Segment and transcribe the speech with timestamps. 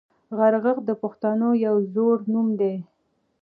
[0.37, 2.75] غرغښت د پښتنو یو زوړ نوم دی